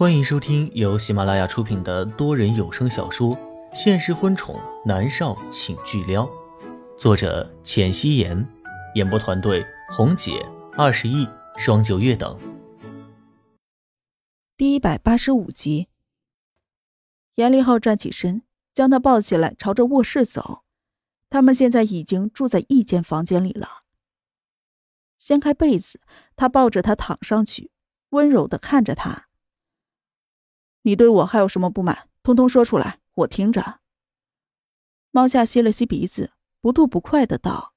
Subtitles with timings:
[0.00, 3.36] 欢迎收听由喜马拉雅出品的多人有声小说
[3.74, 6.24] 《现实婚宠男少请巨撩》，
[6.96, 8.48] 作者：浅汐颜，
[8.94, 10.42] 演播团队：红姐、
[10.72, 11.28] 二十亿、
[11.58, 12.40] 双九月等。
[14.56, 15.88] 第一百八十五集，
[17.34, 18.42] 严立浩站起身，
[18.72, 20.62] 将他抱起来，朝着卧室走。
[21.28, 23.82] 他们现在已经住在一间房间里了。
[25.18, 26.00] 掀开被子，
[26.36, 27.70] 他抱着她躺上去，
[28.08, 29.26] 温柔的看着她。
[30.82, 32.08] 你对我还有什么不满？
[32.22, 33.80] 通通说出来，我听着。
[35.10, 37.74] 猫夏吸了吸鼻子，不吐不快的道：“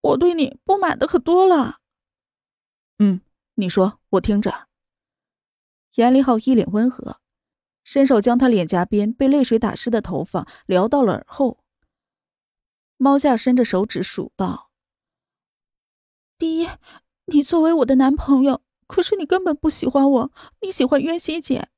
[0.00, 1.80] 我对你不满的可多了。”
[2.98, 3.20] 嗯，
[3.54, 4.68] 你说，我听着。
[5.94, 7.20] 严立浩一脸温和，
[7.84, 11.64] 伸手将他脸颊边被泪水打湿的头发撩到了耳后。
[12.96, 14.70] 猫夏伸着手指数道
[16.36, 16.68] ：“第一，
[17.26, 21.68] 你作为我的男朋友。”可是你根本不喜欢我，你喜欢渊熙姐。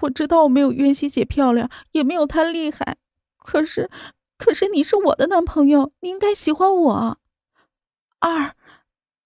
[0.00, 2.96] 我知道我没有渊熙姐漂亮，也没有她厉害。
[3.36, 3.88] 可是，
[4.36, 7.18] 可是你是我的男朋友，你应该喜欢我。
[8.18, 8.56] 二，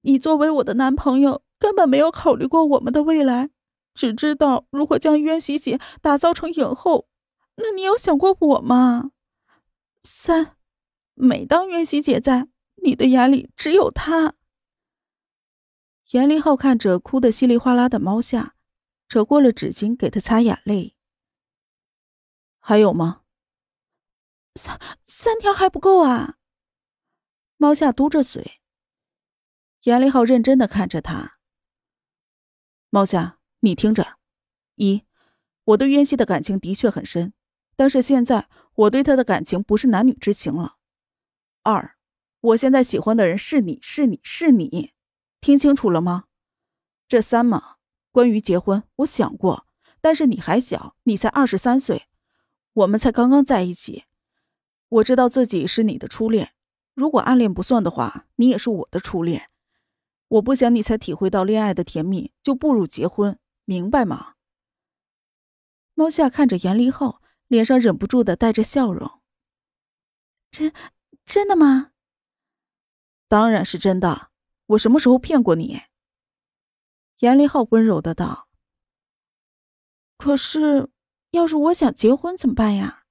[0.02, 3.48] 你作为我的男朋友，根本没有考虑过我们的未来，
[3.94, 7.06] 只知道如何将渊熙姐打造成影后。
[7.56, 9.12] 那你有想过我吗？
[10.04, 10.56] 三，
[11.14, 12.48] 每当渊熙姐在，
[12.82, 14.34] 你的眼里只有她。
[16.10, 18.54] 严立浩看着哭得稀里哗啦的猫夏，
[19.08, 20.96] 扯过了纸巾给他擦眼泪。
[22.58, 23.22] 还有吗？
[24.54, 26.38] 三三条还不够啊！
[27.58, 28.60] 猫夏嘟着嘴。
[29.82, 31.38] 严立浩认真的看着他。
[32.90, 34.18] 猫夏，你听着，
[34.76, 35.04] 一，
[35.64, 37.34] 我对渊熙的感情的确很深，
[37.76, 40.78] 但是现在我对他的感情不是男女之情了。
[41.62, 41.96] 二，
[42.40, 44.94] 我现在喜欢的人是你是你是你。
[45.40, 46.24] 听清楚了吗？
[47.06, 47.76] 这三嘛，
[48.10, 49.66] 关于结婚，我想过，
[50.00, 52.08] 但是你还小，你才二十三岁，
[52.72, 54.04] 我们才刚刚在一起。
[54.88, 56.54] 我知道自己是你的初恋，
[56.94, 59.50] 如果暗恋不算的话，你也是我的初恋。
[60.28, 64.34] 我不想你才体会到恋爱的甜蜜就步入结婚，明白吗？
[65.94, 69.20] 猫夏看着严立浩，脸上忍不住的带着笑容。
[70.50, 70.72] 真
[71.24, 71.92] 真的吗？
[73.26, 74.27] 当然是真的。
[74.68, 75.80] 我什么时候骗过你？
[77.20, 78.48] 严立浩温柔的道。
[80.18, 80.90] 可是，
[81.30, 83.04] 要是我想结婚怎么办呀？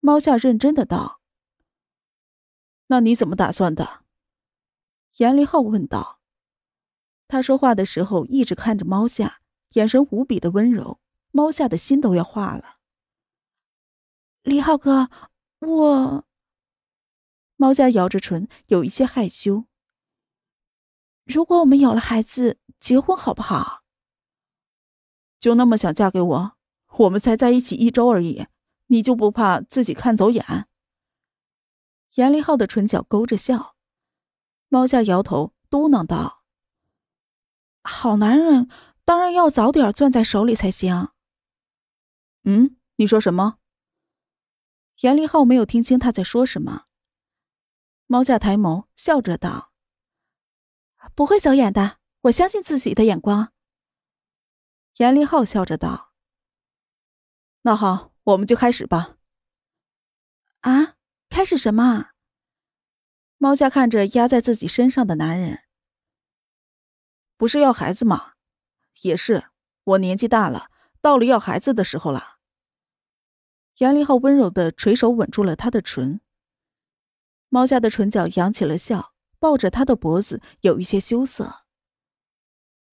[0.00, 1.20] 猫夏认真的道。
[2.88, 4.04] 那你怎么打算的？
[5.16, 6.20] 严立浩问道。
[7.28, 11.00] 他说话的时候一直看着猫夏，眼神无比的温柔，
[11.32, 12.76] 猫夏的心都要化了。
[14.42, 15.08] 李浩哥，
[15.60, 16.26] 我……
[17.56, 19.64] 猫夏咬着唇，有一些害羞。
[21.26, 23.82] 如果我们有了孩子，结婚好不好？
[25.40, 26.52] 就那么想嫁给我？
[26.98, 28.46] 我们才在一起一周而已，
[28.86, 30.66] 你就不怕自己看走眼？
[32.14, 33.74] 严立浩的唇角勾着笑，
[34.68, 36.44] 猫夏摇头嘟囔道
[37.82, 38.70] ：“好男人
[39.04, 41.08] 当然要早点攥在手里才行。”
[42.44, 43.58] 嗯，你说什么？
[45.00, 46.84] 严立浩没有听清他在说什么。
[48.06, 49.65] 猫夏抬眸笑着道。
[51.14, 53.52] 不会走眼的，我相信自己的眼光。
[54.96, 56.12] 严立浩笑着道
[57.62, 59.16] ：“那好，我们就开始吧。”
[60.60, 60.96] 啊，
[61.28, 62.10] 开始什么？
[63.38, 65.64] 猫夏看着压在自己身上的男人，
[67.36, 68.32] 不是要孩子吗？
[69.02, 69.50] 也是，
[69.84, 70.70] 我年纪大了，
[71.02, 72.38] 到了要孩子的时候了。
[73.76, 76.22] 严立浩温柔的垂手吻住了他的唇，
[77.50, 79.12] 猫夏的唇角扬起了笑。
[79.46, 81.66] 抱着他的脖子，有一些羞涩。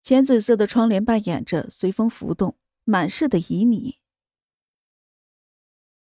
[0.04, 3.96] 浅紫色的窗帘扮演着随风浮动，满是的旖旎。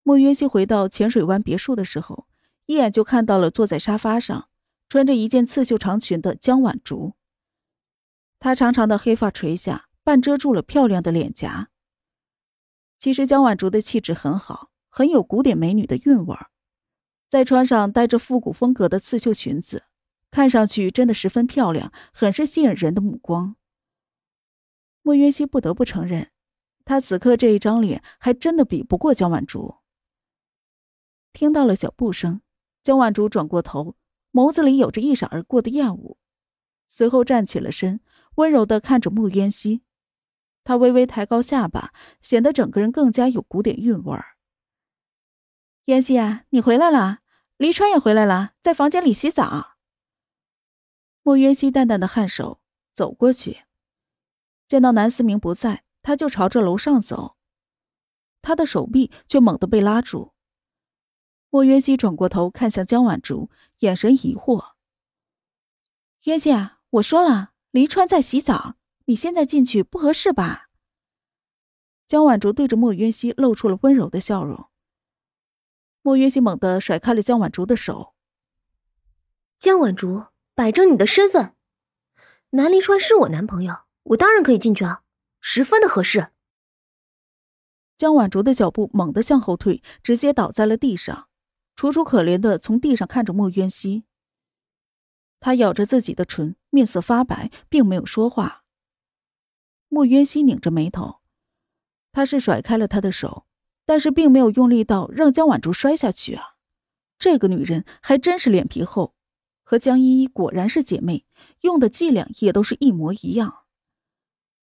[0.05, 2.29] 莫渊熙回到浅水湾别墅的时候，
[2.67, 4.49] 一眼就看到了坐在沙发上，
[4.89, 7.15] 穿着一件刺绣长裙的江晚竹。
[8.39, 11.71] 她长长的黑发垂下，半遮住了漂亮的脸颊。
[13.01, 16.53] 其实江晚竹的气质很好，很有古典美女的韵味儿，
[17.29, 19.87] 再穿上带着复古风格的刺绣裙子。
[20.37, 23.57] 看上去真的十分漂亮，很是吸引人的目光。
[25.01, 26.31] 莫渊熙不得不承认，
[26.85, 29.77] 他此刻这一张脸还真的比不过江晚竹。
[31.33, 32.43] 听到了脚步声，
[32.83, 33.97] 江晚竹转过头，
[34.31, 36.19] 眸子里有着一闪而过的厌恶，
[36.87, 38.01] 随后站起了身，
[38.35, 39.81] 温柔的看着莫渊熙。
[40.65, 44.37] 他微微抬高下巴，显得整个人更加有古典韵味儿。
[45.87, 47.21] 渊熙啊，你回来了，
[47.57, 49.76] 黎川也回来了，在房间里洗澡。
[51.27, 52.61] 莫渊熙淡淡的颔首，
[52.95, 53.65] 走过去。
[54.69, 57.37] 见到南思明不在，他就朝着楼上走，
[58.41, 60.35] 他的手臂却猛地被拉住。
[61.51, 63.51] 莫渊熙转过头看向江晚竹，
[63.81, 64.75] 眼神疑惑
[66.27, 68.77] ：“渊熙啊，我说了，黎川在洗澡，
[69.07, 70.69] 你现在进去不合适吧？”
[72.07, 74.69] 江晚竹对着莫渊熙露出了温柔的笑容。
[76.03, 78.15] 莫渊熙猛地甩开了江晚竹的手。
[79.59, 80.27] 江晚竹，
[80.57, 81.55] 摆正你的身份，
[82.53, 83.81] 南离川是我男朋友。
[84.05, 85.03] 我当然可以进去啊，
[85.39, 86.29] 十分的合适。
[87.99, 91.29] 江晚竹的脚步猛地向后退，直接倒在了地上，
[91.75, 94.05] 楚楚可怜的从地上看着莫渊熙。
[95.41, 98.65] 他咬着自己的唇，面色发白，并没有说话。
[99.89, 101.17] 莫渊熙拧着眉头，
[102.13, 103.47] 他是甩开了他的手，
[103.85, 106.57] 但是并没有用力到让江晚竹摔下去啊。
[107.19, 109.16] 这个女人还真是脸皮厚，
[109.69, 111.27] 和江依依果然是姐妹，
[111.63, 113.65] 用的伎俩也都是一模一样。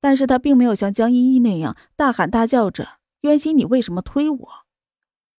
[0.01, 4.49] 但是他并没有像江依依那样大喊大叫着：“渊熙，你为什么推我？”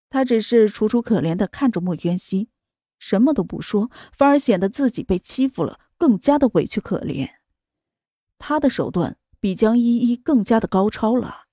[0.09, 2.50] 他只是楚楚可怜的看着莫渊熙，
[2.97, 7.29] 什么都不说，反而显得自己被欺负了，更加的委屈可怜。
[8.39, 11.44] 他的手段比江依依更加的高超了。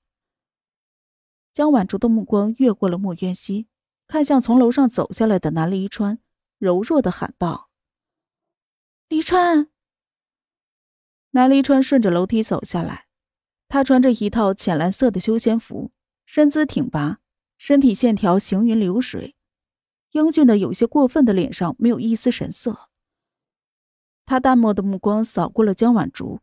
[1.52, 3.67] 江晚竹的目光越过了莫渊熙，
[4.06, 6.19] 看向从楼上走下来的南离川，
[6.58, 7.69] 柔弱的喊道
[9.11, 9.69] ：“离川。”
[11.33, 13.07] 南黎川顺着楼梯走下来，
[13.69, 15.91] 他穿着一套浅蓝色的休闲服，
[16.25, 17.19] 身姿挺拔，
[17.59, 19.35] 身体线条行云流水，
[20.12, 22.89] 英俊的有些过分的脸上没有一丝神色。
[24.25, 26.39] 他淡漠的目光扫过了江晚竹，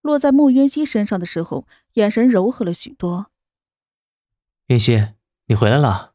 [0.00, 3.30] 落在穆渊熙身上的时候，眼神柔和了许多。
[4.68, 5.08] 渊熙，
[5.44, 6.14] 你回来了。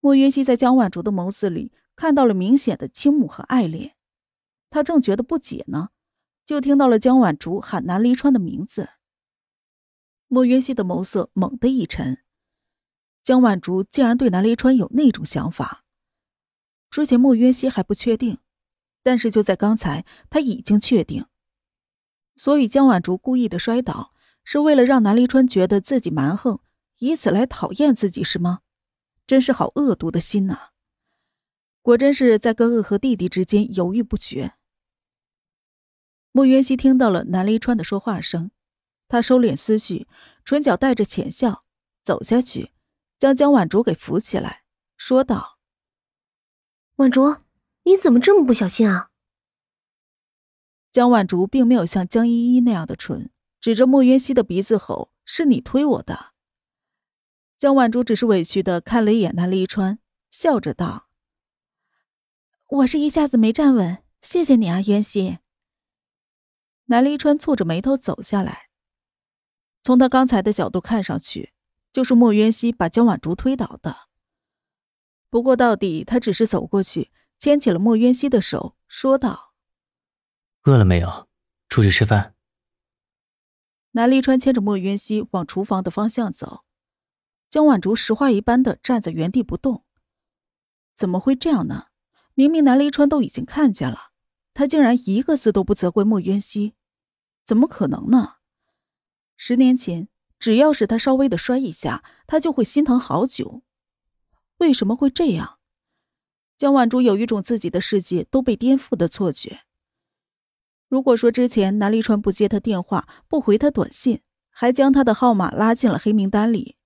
[0.00, 3.94] 穆渊熙在江晚竹的眸子里看到了明显的倾慕和爱恋，
[4.70, 5.90] 他正觉得不解呢。
[6.46, 8.88] 就听到了江晚竹喊南离川的名字，
[10.26, 12.24] 莫渊熙的眸色猛地一沉。
[13.22, 15.84] 江晚竹竟然对南离川有那种想法，
[16.90, 18.38] 之前莫渊熙还不确定，
[19.02, 21.26] 但是就在刚才，他已经确定。
[22.34, 24.12] 所以江晚竹故意的摔倒，
[24.42, 26.58] 是为了让南离川觉得自己蛮横，
[26.98, 28.60] 以此来讨厌自己，是吗？
[29.26, 30.70] 真是好恶毒的心呐！
[31.82, 34.54] 果真是在哥哥和弟弟之间犹豫不决。
[36.32, 38.50] 莫渊熙听到了南离川的说话声，
[39.08, 40.06] 他收敛思绪，
[40.44, 41.64] 唇角带着浅笑，
[42.04, 42.72] 走下去，
[43.18, 44.62] 将江晚竹给扶起来，
[44.96, 45.58] 说道
[46.96, 47.38] ：“婉竹，
[47.82, 49.10] 你怎么这么不小心啊？”
[50.92, 53.30] 江晚竹并没有像江依依那样的蠢，
[53.60, 56.32] 指着莫渊熙的鼻子吼：“是你推我的。”
[57.58, 59.98] 江晚竹只是委屈的看了一眼南离川，
[60.30, 61.08] 笑着道
[62.68, 65.38] ：“我是一下子没站稳，谢谢你啊，渊熙。”
[66.90, 68.68] 南离川蹙着眉头走下来，
[69.80, 71.52] 从他刚才的角度看上去，
[71.92, 74.08] 就是莫渊熙把江晚竹推倒的。
[75.28, 79.54] 不过到底，他只是走过去，牵起了莫渊熙的手，说道
[80.66, 81.28] ：“饿了没有？
[81.68, 82.34] 出去吃饭。”
[83.92, 86.64] 南离川牵着莫渊熙往厨房的方向走，
[87.48, 89.84] 江晚竹石化一般的站在原地不动。
[90.96, 91.86] 怎么会这样呢？
[92.34, 94.10] 明明南离川都已经看见了，
[94.52, 96.74] 他竟然一个字都不责怪莫渊熙。
[97.50, 98.34] 怎么可能呢？
[99.36, 100.06] 十年前，
[100.38, 103.64] 只要是他稍微的摔一下，他就会心疼好久。
[104.58, 105.58] 为什么会这样？
[106.56, 109.62] 江晚珠有一种自己的世界都被颠覆的错觉。
[110.86, 116.76] 如果说之前南立川不接他电话、不回他短信，还将他的号码拉进了黑名单里，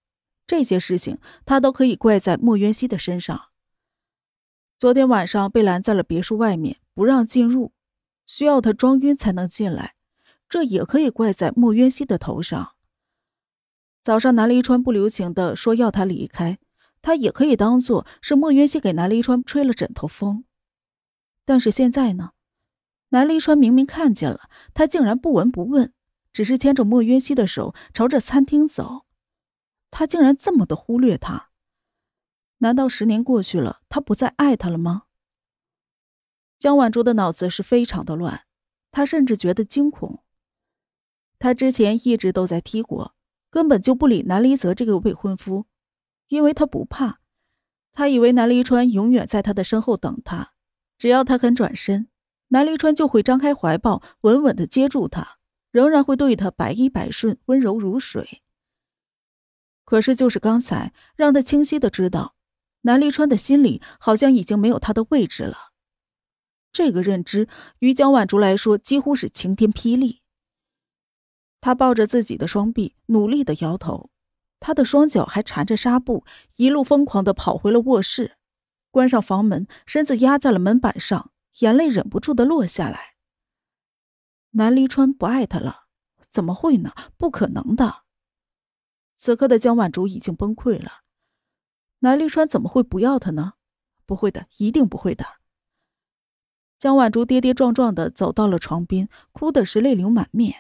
[0.46, 3.50] 这些事情他都可以怪在莫渊熙的身上。
[4.78, 7.74] 昨天晚上被拦在了别墅外面，不让进入，
[8.24, 9.96] 需要他装晕才能进来。
[10.48, 12.74] 这也可以怪在莫渊熙的头上。
[14.02, 16.58] 早上南离川不留情的说要他离开，
[17.00, 20.44] 他也可以当做是莫渊熙给南离川吹了枕头风。
[21.44, 22.32] 但是现在呢，
[23.10, 25.92] 南离川明明看见了，他竟然不闻不问，
[26.32, 29.06] 只是牵着莫渊熙的手朝着餐厅走。
[29.90, 31.50] 他竟然这么的忽略他？
[32.58, 35.04] 难道十年过去了，他不再爱他了吗？
[36.58, 38.46] 江晚珠的脑子是非常的乱，
[38.90, 40.23] 他甚至觉得惊恐。
[41.44, 43.14] 他之前一直都在踢国，
[43.50, 45.66] 根本就不理南离泽这个未婚夫，
[46.28, 47.20] 因为他不怕。
[47.92, 50.54] 他以为南离川永远在他的身后等他，
[50.96, 52.08] 只要他肯转身，
[52.48, 55.36] 南离川就会张开怀抱，稳稳的接住他，
[55.70, 58.40] 仍然会对他百依百顺，温柔如水。
[59.84, 62.36] 可是就是刚才，让他清晰的知道，
[62.84, 65.74] 南离川的心里好像已经没有他的位置了。
[66.72, 67.46] 这个认知
[67.80, 70.22] 于江晚竹来说几乎是晴天霹雳。
[71.64, 74.10] 他抱着自己的双臂，努力的摇头，
[74.60, 76.26] 他的双脚还缠着纱布，
[76.58, 78.36] 一路疯狂的跑回了卧室，
[78.90, 83.14] 关上房门，身子压在了门板上，眼泪忍不住的落下来。
[84.50, 85.84] 南离川不爱他了？
[86.28, 86.92] 怎么会呢？
[87.16, 88.02] 不可能的。
[89.16, 91.00] 此刻的江晚竹已经崩溃了，
[92.00, 93.54] 南离川怎么会不要他呢？
[94.04, 95.24] 不会的，一定不会的。
[96.78, 100.54] 江晚竹跌跌撞撞的走到了床边，哭的是泪流满面。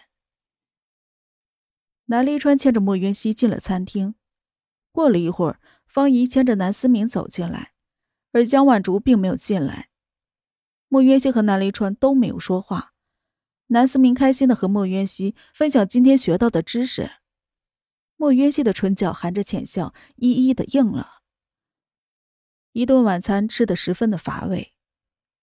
[2.06, 4.14] 南离川牵着莫渊熙进了餐厅。
[4.92, 7.72] 过了一会儿，方怡牵着南思明走进来，
[8.32, 9.88] 而江婉竹并没有进来。
[10.88, 12.92] 莫渊熙和南离川都没有说话。
[13.68, 17.10] 南思明开心的和莫渊熙分享今天学到的知识。
[18.16, 21.22] 莫渊熙的唇角含着浅笑，一一的应了。
[22.72, 24.74] 一顿晚餐吃的十分的乏味，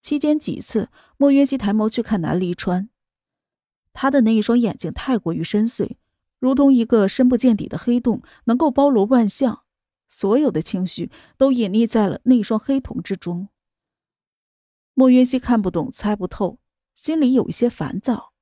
[0.01, 2.89] 期间几次，莫渊熙抬眸去看南离川，
[3.91, 5.97] 他的那一双眼睛太过于深邃。
[6.41, 9.63] 如同一个深不见底的黑洞，能够包罗万象，
[10.09, 13.49] 所有的情绪都隐匿在了那双黑瞳之中。
[14.95, 16.57] 莫渊熙看不懂，猜不透，
[16.95, 18.33] 心里有一些烦躁。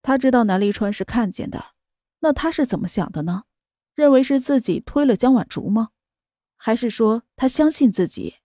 [0.00, 1.72] 他知道南离川是看见的，
[2.20, 3.42] 那他是怎么想的呢？
[3.96, 5.90] 认为是自己推了江晚竹吗？
[6.56, 8.36] 还是说他相信自己？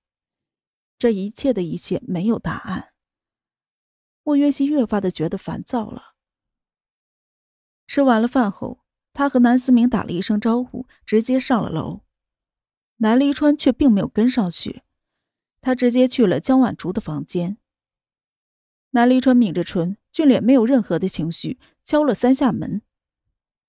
[0.98, 2.94] 这一切的一切没有答案。
[4.24, 6.11] 莫渊熙越发的觉得烦躁了。
[7.94, 8.80] 吃完了饭后，
[9.12, 12.06] 他和南思明打了一声招呼，直接上了楼。
[13.00, 14.84] 南离川却并没有跟上去，
[15.60, 17.58] 他直接去了江晚竹的房间。
[18.92, 22.82] 南离川抿着唇，俊脸没有任何的情绪，敲了三下门，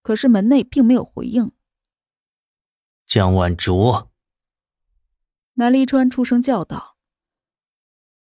[0.02, 1.50] 可是门内并没有回应。
[3.04, 4.06] 江晚竹，
[5.54, 6.96] 南离川出声叫道。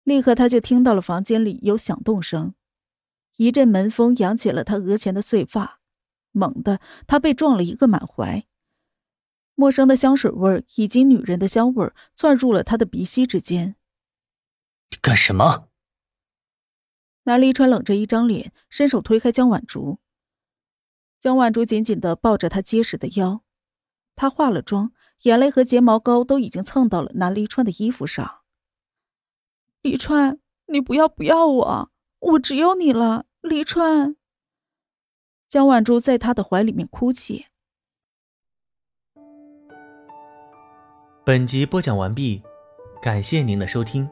[0.01, 2.55] 立刻他就听到了房间里有响动声，
[3.35, 5.77] 一阵门风扬起了他额前的碎发。
[6.31, 8.45] 猛地，他被撞了一个满怀。
[9.55, 13.75] 陌生的香水味以及女人的香味窜入了他的鼻息之间。
[14.89, 15.67] 你干什么？
[17.23, 19.99] 南离川冷着一张脸，伸手推开江晚竹。
[21.19, 23.43] 江晚竹紧紧的抱着他结实的腰，
[24.15, 24.91] 她化了妆，
[25.23, 28.39] 眼泪和睫毛膏都已经蹭到了南离川的衣服上。
[29.83, 34.15] 离川，你不要不要我，我只有你了，离川。
[35.51, 37.47] 江晚珠在他的怀里面哭泣。
[41.25, 42.41] 本集播讲完毕，
[43.01, 44.09] 感谢您的收听。